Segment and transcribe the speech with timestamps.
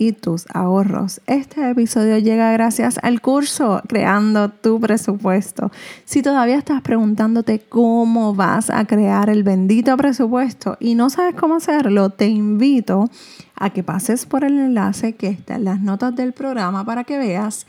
[0.00, 1.20] y tus ahorros.
[1.26, 5.70] Este episodio llega gracias al curso Creando tu presupuesto.
[6.06, 11.56] Si todavía estás preguntándote cómo vas a crear el bendito presupuesto y no sabes cómo
[11.56, 13.10] hacerlo, te invito
[13.54, 17.18] a que pases por el enlace que está en las notas del programa para que
[17.18, 17.66] veas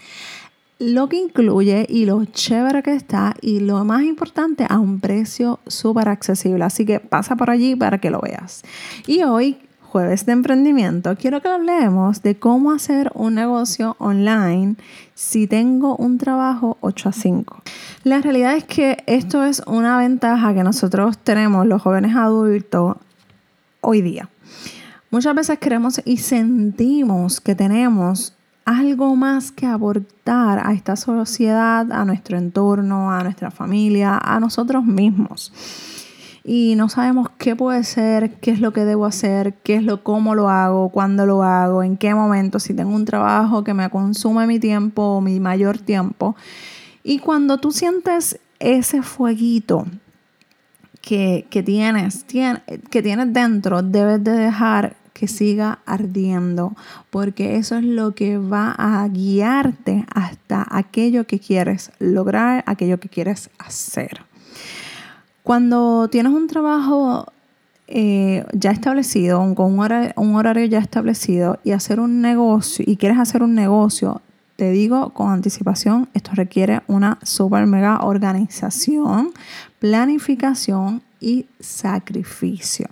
[0.80, 5.60] lo que incluye y lo chévere que está y lo más importante a un precio
[5.68, 6.64] súper accesible.
[6.64, 8.64] Así que pasa por allí para que lo veas.
[9.06, 9.58] Y hoy
[9.92, 14.76] jueves de emprendimiento, quiero que hablemos de cómo hacer un negocio online
[15.16, 17.62] si tengo un trabajo 8 a 5.
[18.06, 22.96] La realidad es que esto es una ventaja que nosotros tenemos los jóvenes adultos
[23.82, 24.30] hoy día.
[25.10, 28.34] Muchas veces queremos y sentimos que tenemos
[28.64, 34.86] algo más que aportar a esta sociedad, a nuestro entorno, a nuestra familia, a nosotros
[34.86, 35.52] mismos
[36.44, 40.04] y no sabemos qué puede ser, qué es lo que debo hacer, qué es lo,
[40.04, 43.90] cómo lo hago, cuándo lo hago, en qué momento, si tengo un trabajo que me
[43.90, 46.36] consume mi tiempo mi mayor tiempo.
[47.04, 49.86] Y cuando tú sientes ese fueguito
[51.02, 56.76] que, tienes, que tienes dentro, debes de dejar que siga ardiendo,
[57.10, 63.10] porque eso es lo que va a guiarte hasta aquello que quieres lograr, aquello que
[63.10, 64.22] quieres hacer.
[65.44, 67.26] Cuando tienes un trabajo
[67.88, 72.98] eh, ya establecido, con un horario, un horario ya establecido y hacer un negocio y
[72.98, 74.22] quieres hacer un negocio,
[74.56, 79.32] te digo con anticipación, esto requiere una super mega organización,
[79.80, 82.88] planificación y sacrificio.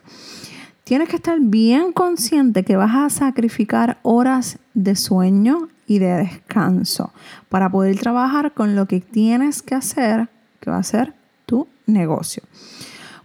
[0.83, 7.13] Tienes que estar bien consciente que vas a sacrificar horas de sueño y de descanso
[7.49, 10.27] para poder trabajar con lo que tienes que hacer,
[10.59, 11.13] que va a ser
[11.49, 12.43] tu negocio.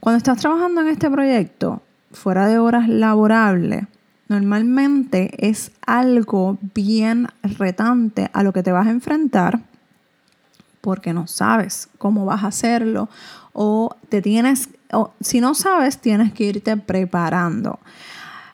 [0.01, 3.85] Cuando estás trabajando en este proyecto, fuera de horas laborables,
[4.29, 9.61] normalmente es algo bien retante a lo que te vas a enfrentar
[10.81, 13.09] porque no sabes cómo vas a hacerlo
[13.53, 17.79] o te tienes, o si no sabes, tienes que irte preparando.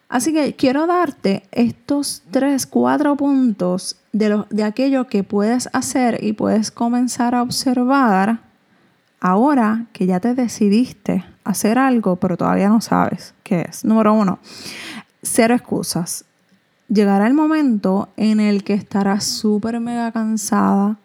[0.09, 6.23] Así que quiero darte estos tres, cuatro puntos de, lo, de aquello que puedes hacer
[6.23, 8.50] y puedes comenzar a observar
[9.21, 13.85] ahora que ya te decidiste hacer algo, pero todavía no sabes qué es.
[13.85, 14.39] Número uno,
[15.23, 16.25] cero excusas.
[16.89, 20.97] Llegará el momento en el que estarás súper mega cansada,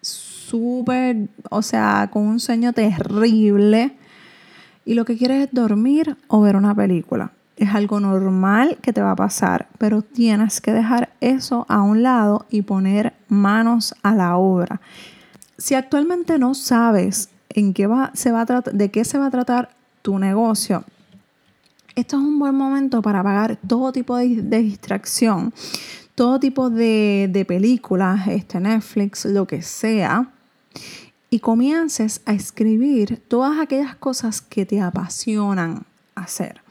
[0.00, 3.96] súper, o sea, con un sueño terrible
[4.84, 7.32] y lo que quieres es dormir o ver una película.
[7.56, 12.02] Es algo normal que te va a pasar, pero tienes que dejar eso a un
[12.02, 14.80] lado y poner manos a la obra.
[15.56, 19.30] Si actualmente no sabes en qué va, se va a de qué se va a
[19.30, 19.70] tratar
[20.02, 20.84] tu negocio,
[21.94, 25.52] esto es un buen momento para pagar todo tipo de, distracción,
[26.14, 30.30] todo tipo de, de, películas, este Netflix, lo que sea,
[31.28, 35.84] y comiences a escribir todas aquellas cosas que te apasionan
[36.14, 36.62] hacer.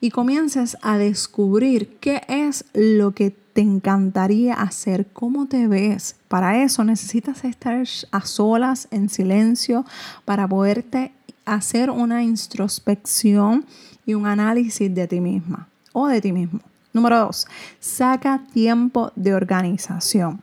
[0.00, 6.16] Y comiences a descubrir qué es lo que te encantaría hacer, cómo te ves.
[6.28, 9.86] Para eso necesitas estar a solas, en silencio,
[10.26, 11.12] para poderte
[11.46, 13.64] hacer una introspección
[14.04, 16.60] y un análisis de ti misma o de ti mismo.
[16.92, 17.46] Número dos,
[17.80, 20.38] saca tiempo de organización.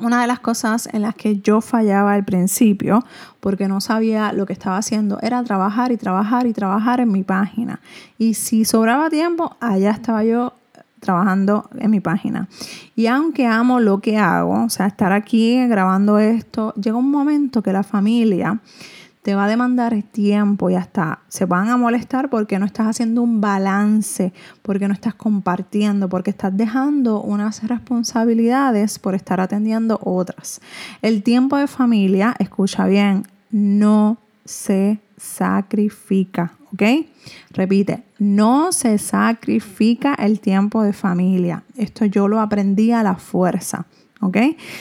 [0.00, 3.04] Una de las cosas en las que yo fallaba al principio,
[3.38, 7.22] porque no sabía lo que estaba haciendo, era trabajar y trabajar y trabajar en mi
[7.22, 7.78] página.
[8.18, 10.57] Y si sobraba tiempo, allá estaba yo
[11.00, 12.48] trabajando en mi página.
[12.96, 17.62] Y aunque amo lo que hago, o sea, estar aquí grabando esto, llega un momento
[17.62, 18.60] que la familia
[19.22, 23.20] te va a demandar tiempo y hasta se van a molestar porque no estás haciendo
[23.20, 24.32] un balance,
[24.62, 30.60] porque no estás compartiendo, porque estás dejando unas responsabilidades por estar atendiendo otras.
[31.02, 37.06] El tiempo de familia, escucha bien, no se sacrifica, ¿ok?
[37.50, 41.62] Repite, no se sacrifica el tiempo de familia.
[41.76, 43.86] Esto yo lo aprendí a la fuerza.
[44.20, 44.36] ¿Ok?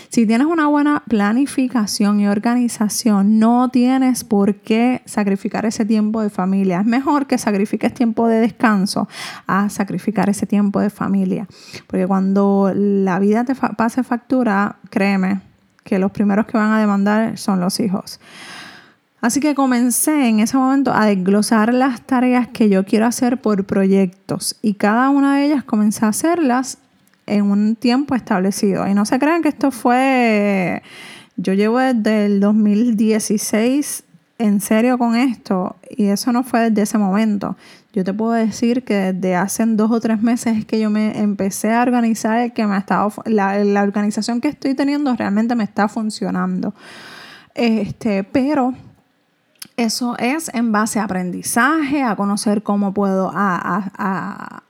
[0.10, 6.32] Si tienes una buena planificación y organización, no tienes por qué sacrificar ese tiempo de
[6.32, 6.80] familia.
[6.80, 9.08] Es mejor que sacrifiques tiempo de descanso
[9.46, 11.48] a sacrificar ese tiempo de familia.
[11.86, 15.42] Porque cuando la vida te pase factura, créeme
[15.84, 18.20] que los primeros que van a demandar son los hijos.
[19.20, 23.66] Así que comencé en ese momento a desglosar las tareas que yo quiero hacer por
[23.66, 26.78] proyectos y cada una de ellas comencé a hacerlas
[27.26, 28.88] en un tiempo establecido.
[28.88, 30.84] Y no se crean que esto fue,
[31.36, 34.04] yo llevo desde el 2016
[34.40, 37.58] en serio con esto y eso no fue desde ese momento.
[37.94, 41.20] Yo te puedo decir que desde hace dos o tres meses es que yo me
[41.20, 45.64] empecé a organizar, que me ha estado, la, la organización que estoy teniendo realmente me
[45.64, 46.76] está funcionando.
[47.56, 48.76] Este, pero
[49.78, 54.64] eso es en base a aprendizaje, a conocer cómo puedo a,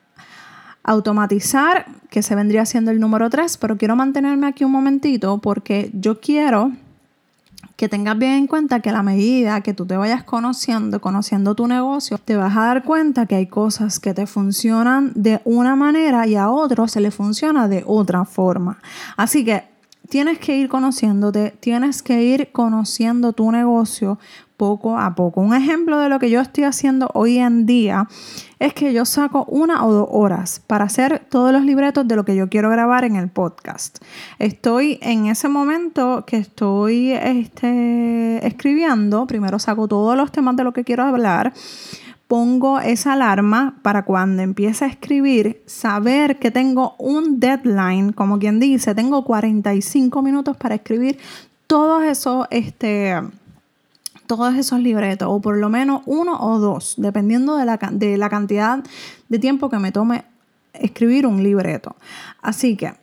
[0.83, 5.91] automatizar, que se vendría siendo el número tres, pero quiero mantenerme aquí un momentito porque
[5.93, 6.71] yo quiero
[7.75, 11.55] que tengas bien en cuenta que a la medida que tú te vayas conociendo, conociendo
[11.55, 15.75] tu negocio, te vas a dar cuenta que hay cosas que te funcionan de una
[15.75, 18.79] manera y a otros se le funciona de otra forma.
[19.17, 19.65] Así que
[20.09, 24.19] tienes que ir conociéndote, tienes que ir conociendo tu negocio
[24.57, 25.41] poco a poco.
[25.41, 28.07] Un ejemplo de lo que yo estoy haciendo hoy en día
[28.59, 32.25] es que yo saco una o dos horas para hacer todos los libretos de lo
[32.25, 33.99] que yo quiero grabar en el podcast.
[34.39, 40.73] Estoy en ese momento que estoy este, escribiendo, primero saco todos los temas de lo
[40.73, 41.53] que quiero hablar
[42.27, 48.59] pongo esa alarma para cuando empiece a escribir, saber que tengo un deadline, como quien
[48.59, 51.17] dice, tengo 45 minutos para escribir
[51.67, 53.15] todos esos, este,
[54.25, 58.29] todos esos libretos, o por lo menos uno o dos, dependiendo de la, de la
[58.29, 58.83] cantidad
[59.29, 60.25] de tiempo que me tome
[60.73, 61.95] escribir un libreto.
[62.41, 62.93] Así que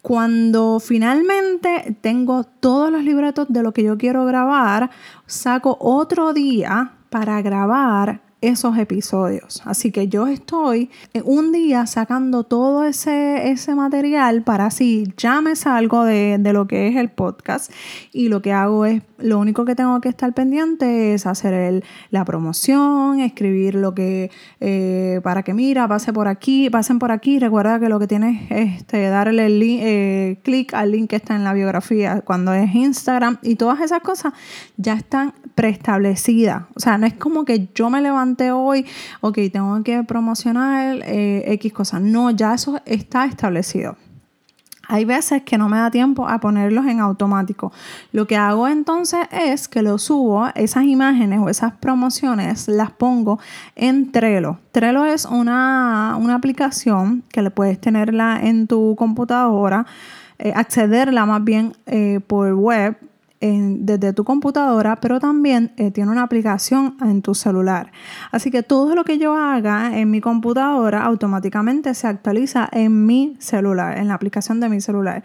[0.00, 4.90] cuando finalmente tengo todos los libretos de lo que yo quiero grabar,
[5.26, 9.62] saco otro día para grabar esos episodios.
[9.64, 10.90] Así que yo estoy
[11.24, 16.66] un día sacando todo ese, ese material para así ya me salgo de, de, lo
[16.66, 17.72] que es el podcast
[18.12, 21.84] y lo que hago es, lo único que tengo que estar pendiente es hacer el,
[22.10, 24.30] la promoción, escribir lo que,
[24.60, 27.38] eh, para que mira, pase por aquí, pasen por aquí.
[27.38, 31.36] Recuerda que lo que tienes es este, darle el eh, clic al link que está
[31.36, 34.32] en la biografía cuando es Instagram y todas esas cosas
[34.76, 36.64] ya están preestablecidas.
[36.74, 38.86] O sea, no es como que yo me levanto hoy,
[39.20, 42.00] ok, tengo que promocionar eh, X cosas.
[42.00, 43.96] No, ya eso está establecido.
[44.88, 47.72] Hay veces que no me da tiempo a ponerlos en automático.
[48.12, 53.38] Lo que hago entonces es que lo subo, esas imágenes o esas promociones las pongo
[53.76, 54.58] en Trello.
[54.72, 59.86] Trello es una, aplicación que le puedes tenerla en tu computadora,
[60.38, 62.96] eh, accederla más bien eh, por web
[63.42, 67.90] desde tu computadora, pero también eh, tiene una aplicación en tu celular.
[68.30, 73.36] Así que todo lo que yo haga en mi computadora automáticamente se actualiza en mi
[73.40, 75.24] celular, en la aplicación de mi celular.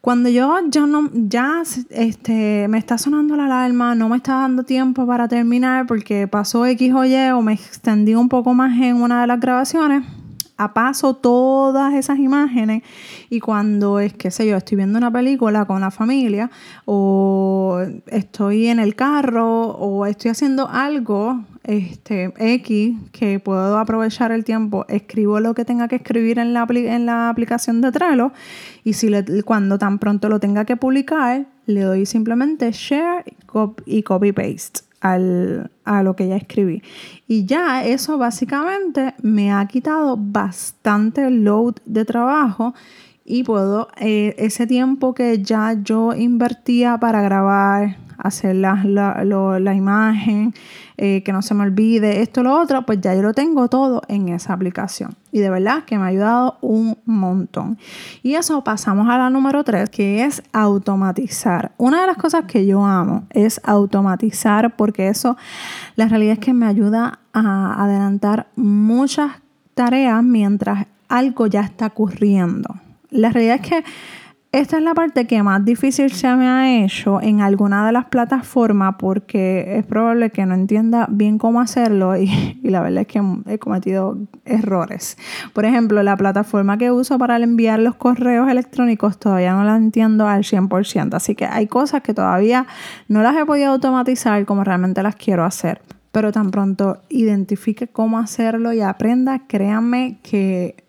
[0.00, 4.62] Cuando yo ya no, ya este, me está sonando la alarma, no me está dando
[4.62, 9.02] tiempo para terminar porque pasó X o Y o me extendí un poco más en
[9.02, 10.04] una de las grabaciones,
[10.56, 12.82] a paso todas esas imágenes
[13.28, 16.50] y cuando es, que sé yo, estoy viendo una película con la familia
[16.84, 24.44] o estoy en el carro o estoy haciendo algo este, X que puedo aprovechar el
[24.44, 28.32] tiempo, escribo lo que tenga que escribir en la, en la aplicación de Trello
[28.84, 29.10] y si
[29.44, 33.24] cuando tan pronto lo tenga que publicar, le doy simplemente share
[33.84, 36.82] y copy paste a lo que ya escribí.
[37.28, 42.74] Y ya eso básicamente me ha quitado bastante load de trabajo
[43.24, 50.54] y puedo, eh, ese tiempo que ya yo invertía para grabar, hacer la, la, imagen,
[50.96, 54.02] eh, que no se me olvide esto, lo otro, pues ya yo lo tengo todo
[54.08, 55.14] en esa aplicación.
[55.32, 57.78] Y de verdad que me ha ayudado un montón.
[58.22, 61.72] Y eso pasamos a la número 3, que es automatizar.
[61.76, 65.36] Una de las cosas que yo amo es automatizar porque eso,
[65.96, 69.32] la realidad es que me ayuda a adelantar muchas
[69.74, 72.74] tareas mientras algo ya está ocurriendo.
[73.10, 73.84] La realidad es que
[74.56, 78.06] esta es la parte que más difícil se me ha hecho en alguna de las
[78.06, 83.22] plataformas porque es probable que no entienda bien cómo hacerlo y, la verdad es que
[83.46, 85.18] he cometido errores.
[85.52, 90.26] Por ejemplo, la plataforma que uso para enviar los correos electrónicos todavía no la entiendo
[90.26, 92.66] al 100%, así que hay cosas que todavía
[93.08, 95.82] no las he podido automatizar como realmente las quiero hacer.
[96.12, 100.85] Pero tan pronto identifique cómo hacerlo y aprenda, créanme que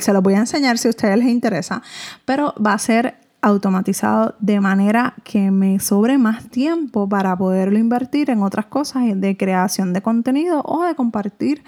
[0.00, 1.82] se lo voy a enseñar si a ustedes les interesa,
[2.24, 8.30] pero va a ser automatizado de manera que me sobre más tiempo para poderlo invertir
[8.30, 11.64] en otras cosas de creación de contenido o de compartir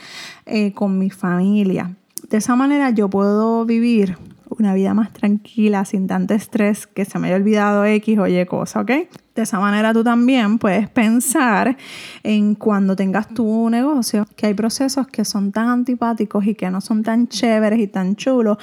[0.47, 1.97] eh, con mi familia.
[2.29, 4.17] De esa manera yo puedo vivir
[4.59, 8.45] una vida más tranquila, sin tanto estrés, que se me haya olvidado X o Y
[8.47, 8.91] cosa, ¿ok?
[9.35, 11.77] De esa manera tú también puedes pensar
[12.23, 16.81] en cuando tengas tu negocio, que hay procesos que son tan antipáticos y que no
[16.81, 18.59] son tan chéveres y tan chulos,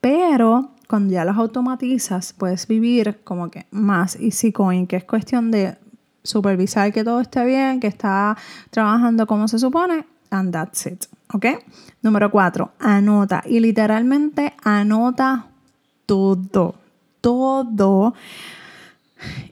[0.00, 5.50] pero cuando ya los automatizas, puedes vivir como que más easy coin, que es cuestión
[5.50, 5.76] de
[6.22, 8.36] supervisar que todo esté bien, que está
[8.70, 11.04] trabajando como se supone, and that's it.
[11.32, 11.46] ¿Ok?
[12.02, 13.42] Número cuatro, anota.
[13.46, 15.46] Y literalmente anota
[16.06, 16.74] todo.
[17.20, 18.14] Todo.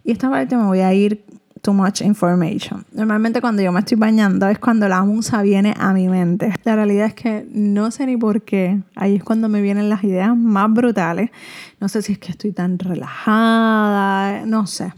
[0.04, 1.24] Y esta parte me voy a ir
[1.62, 2.84] too much information.
[2.92, 6.52] Normalmente cuando yo me estoy bañando es cuando la musa viene a mi mente.
[6.64, 8.80] La realidad es que no sé ni por qué.
[8.96, 11.30] Ahí es cuando me vienen las ideas más brutales.
[11.80, 14.92] No sé si es que estoy tan relajada, no sé.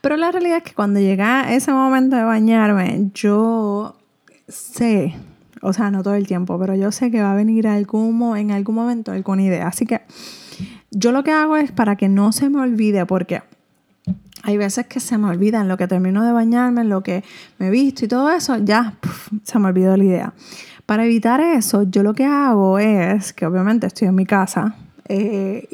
[0.00, 3.96] Pero la realidad es que cuando llega ese momento de bañarme, yo
[4.48, 5.14] sé,
[5.62, 8.50] o sea, no todo el tiempo, pero yo sé que va a venir algún, en
[8.50, 9.68] algún momento alguna idea.
[9.68, 10.02] Así que
[10.90, 13.42] yo lo que hago es para que no se me olvide, porque
[14.42, 17.24] hay veces que se me olvida en lo que termino de bañarme, en lo que
[17.58, 18.94] me he visto y todo eso, ya
[19.42, 20.34] se me olvidó la idea.
[20.86, 24.76] Para evitar eso, yo lo que hago es, que obviamente estoy en mi casa,
[25.10, 25.68] eh,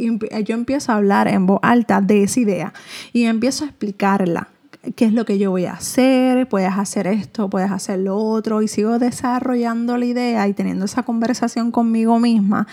[0.44, 2.72] yo empiezo a hablar en voz alta de esa idea
[3.12, 4.48] y empiezo a explicarla
[4.96, 8.62] qué es lo que yo voy a hacer, puedes hacer esto, puedes hacer lo otro,
[8.62, 12.66] y sigo desarrollando la idea y teniendo esa conversación conmigo misma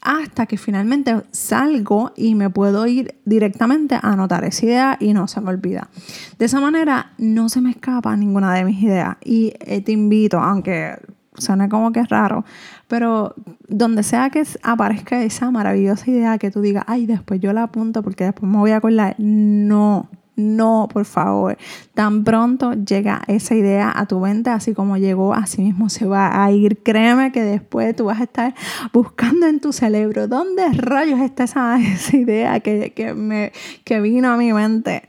[0.00, 5.28] hasta que finalmente salgo y me puedo ir directamente a anotar esa idea y no
[5.28, 5.88] se me olvida.
[6.38, 10.38] De esa manera no se me escapa ninguna de mis ideas y eh, te invito,
[10.38, 10.96] aunque
[11.40, 12.44] suene como que es raro,
[12.88, 13.34] pero
[13.68, 18.02] donde sea que aparezca esa maravillosa idea que tú digas, ay, después yo la apunto
[18.02, 20.08] porque después me voy a acordar, no,
[20.38, 21.58] no, por favor.
[21.94, 26.44] Tan pronto llega esa idea a tu mente, así como llegó, así mismo se va
[26.44, 26.82] a ir.
[26.82, 28.54] Créeme que después tú vas a estar
[28.92, 31.78] buscando en tu cerebro dónde rayos está esa,
[32.12, 33.52] idea que, me,
[33.84, 35.08] que vino a mi mente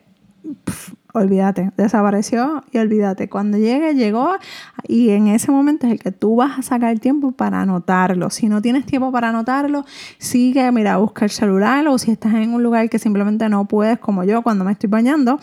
[1.14, 3.30] olvídate, desapareció y olvídate.
[3.30, 4.36] Cuando llegue, llegó
[4.88, 8.30] y en ese momento es el que tú vas a sacar el tiempo para anotarlo.
[8.30, 9.86] Si no tienes tiempo para anotarlo,
[10.18, 14.00] sigue, mira, busca el celular o si estás en un lugar que simplemente no puedes,
[14.00, 15.40] como yo cuando me estoy bañando,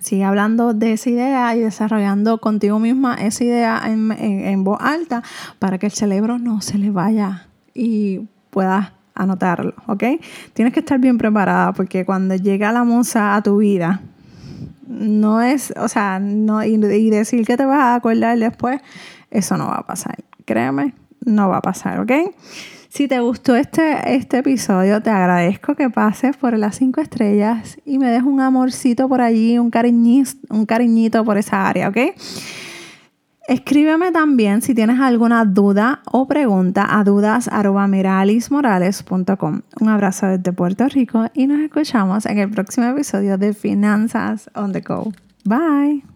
[0.00, 5.22] sigue hablando de esa idea y desarrollando contigo misma esa idea en, en voz alta
[5.58, 10.04] para que el cerebro no se le vaya y puedas anotarlo, ¿ok?
[10.52, 14.02] Tienes que estar bien preparada porque cuando llega la musa a tu vida,
[14.86, 16.76] no es, o sea, no, y,
[17.10, 18.80] decir que te vas a acordar después,
[19.30, 20.16] eso no va a pasar.
[20.44, 22.12] Créeme, no va a pasar, ¿ok?
[22.88, 27.98] Si te gustó este, este episodio, te agradezco que pases por las cinco estrellas y
[27.98, 31.98] me des un amorcito por allí, un cariñito, un cariñito por esa área, ¿ok?
[33.46, 39.60] Escríbeme también si tienes alguna duda o pregunta a dudas.meralismorales.com.
[39.80, 44.72] Un abrazo desde Puerto Rico y nos escuchamos en el próximo episodio de Finanzas on
[44.72, 45.12] the Go.
[45.44, 46.13] Bye.